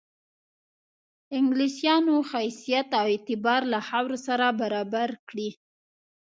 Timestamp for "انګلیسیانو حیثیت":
1.37-2.87